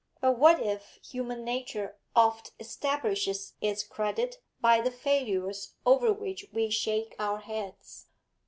[0.19, 6.71] But what if human nature oft establishes its credit by the failures over which we
[6.71, 8.07] shake our heads?